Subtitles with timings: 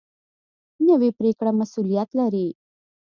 [0.87, 2.47] نوې پرېکړه مسؤلیت لري